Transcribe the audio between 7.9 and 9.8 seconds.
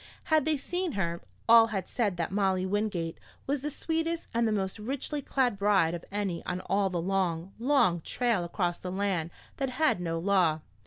trail across the land that